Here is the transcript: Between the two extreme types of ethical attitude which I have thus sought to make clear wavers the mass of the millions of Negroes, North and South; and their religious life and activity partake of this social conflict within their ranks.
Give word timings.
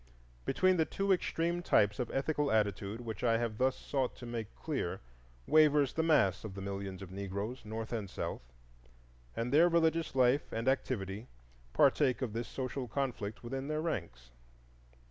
Between 0.45 0.77
the 0.77 0.85
two 0.85 1.11
extreme 1.13 1.61
types 1.61 1.99
of 1.99 2.09
ethical 2.09 2.51
attitude 2.51 3.01
which 3.01 3.23
I 3.23 3.37
have 3.37 3.59
thus 3.59 3.77
sought 3.77 4.15
to 4.15 4.25
make 4.25 4.55
clear 4.55 4.99
wavers 5.45 5.93
the 5.93 6.01
mass 6.01 6.43
of 6.43 6.55
the 6.55 6.61
millions 6.61 7.03
of 7.03 7.11
Negroes, 7.11 7.63
North 7.63 7.93
and 7.93 8.09
South; 8.09 8.41
and 9.35 9.53
their 9.53 9.69
religious 9.69 10.15
life 10.15 10.51
and 10.51 10.67
activity 10.67 11.27
partake 11.71 12.23
of 12.23 12.33
this 12.33 12.47
social 12.47 12.87
conflict 12.87 13.43
within 13.43 13.67
their 13.67 13.79
ranks. 13.79 14.31